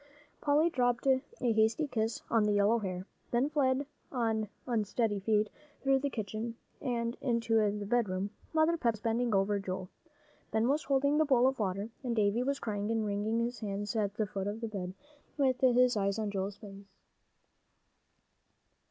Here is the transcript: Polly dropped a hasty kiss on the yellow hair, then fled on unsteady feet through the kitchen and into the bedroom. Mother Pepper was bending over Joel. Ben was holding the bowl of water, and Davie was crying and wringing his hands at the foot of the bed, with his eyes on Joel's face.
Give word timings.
Polly 0.41 0.71
dropped 0.71 1.05
a 1.05 1.21
hasty 1.37 1.85
kiss 1.87 2.23
on 2.27 2.45
the 2.45 2.53
yellow 2.53 2.79
hair, 2.79 3.05
then 3.29 3.51
fled 3.51 3.85
on 4.11 4.47
unsteady 4.65 5.19
feet 5.19 5.47
through 5.83 5.99
the 5.99 6.09
kitchen 6.09 6.55
and 6.81 7.15
into 7.21 7.53
the 7.77 7.85
bedroom. 7.85 8.31
Mother 8.51 8.77
Pepper 8.77 8.93
was 8.95 9.01
bending 9.01 9.35
over 9.35 9.59
Joel. 9.59 9.89
Ben 10.49 10.67
was 10.67 10.85
holding 10.85 11.19
the 11.19 11.25
bowl 11.25 11.45
of 11.45 11.59
water, 11.59 11.91
and 12.03 12.15
Davie 12.15 12.41
was 12.41 12.57
crying 12.57 12.89
and 12.89 13.05
wringing 13.05 13.37
his 13.41 13.59
hands 13.59 13.95
at 13.95 14.15
the 14.15 14.25
foot 14.25 14.47
of 14.47 14.61
the 14.61 14.67
bed, 14.67 14.95
with 15.37 15.61
his 15.61 15.95
eyes 15.95 16.17
on 16.17 16.31
Joel's 16.31 16.57
face. 16.57 16.87